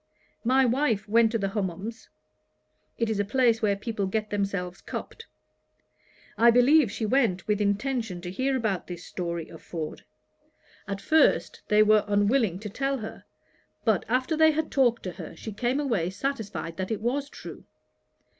My 0.43 0.65
wife 0.65 1.07
went 1.07 1.31
to 1.31 1.37
the 1.37 1.49
Hummums; 1.49 2.07
(it 2.97 3.07
is 3.07 3.19
a 3.19 3.23
place 3.23 3.61
where 3.61 3.75
people 3.75 4.07
get 4.07 4.31
themselves 4.31 4.81
cupped.) 4.81 5.27
I 6.39 6.49
believe 6.49 6.91
she 6.91 7.05
went 7.05 7.47
with 7.47 7.61
intention 7.61 8.19
to 8.21 8.31
hear 8.31 8.57
about 8.57 8.87
this 8.87 9.05
story 9.05 9.47
of 9.49 9.61
Ford. 9.61 10.03
At 10.87 11.01
first 11.01 11.61
they 11.67 11.83
were 11.83 12.03
unwilling 12.07 12.57
to 12.61 12.67
tell 12.69 12.97
her; 12.97 13.25
but, 13.85 14.03
after 14.09 14.35
they 14.35 14.49
had 14.49 14.71
talked 14.71 15.03
to 15.03 15.11
her, 15.11 15.35
she 15.35 15.53
came 15.53 15.79
away 15.79 16.09
satisfied 16.09 16.77
that 16.77 16.89
it 16.89 16.99
was 17.01 17.29
true. 17.29 17.65